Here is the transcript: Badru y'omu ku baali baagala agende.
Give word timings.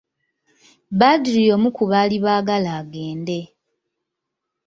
Badru 0.99 1.39
y'omu 1.47 1.69
ku 1.77 1.83
baali 1.91 2.17
baagala 2.25 2.69
agende. 2.79 3.39